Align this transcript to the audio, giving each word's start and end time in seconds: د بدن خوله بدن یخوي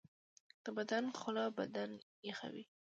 د 0.63 0.65
بدن 0.77 1.05
خوله 1.19 1.45
بدن 1.59 1.91
یخوي 2.29 2.63